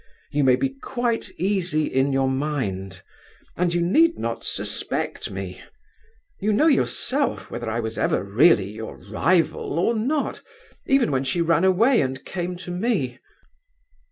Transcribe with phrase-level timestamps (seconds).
[0.31, 3.03] You may be quite easy in your mind,
[3.55, 5.61] and you need not suspect me.
[6.39, 10.41] You know yourself whether I was ever really your rival or not,
[10.87, 13.19] even when she ran away and came to me.